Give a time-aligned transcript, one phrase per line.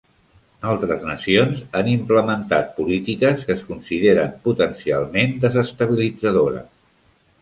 [0.69, 6.67] Altres nacions han implementat polítiques que es consideren potencialment desestabilitzadores.